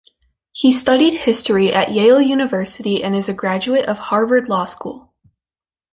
He 0.51 0.71
studied 0.71 1.13
history 1.13 1.71
at 1.71 1.91
Yale 1.91 2.19
University 2.19 3.03
and 3.03 3.15
is 3.15 3.29
a 3.29 3.35
graduate 3.35 3.85
of 3.85 3.99
Harvard 3.99 4.49
Law 4.49 4.65
School. 4.65 5.13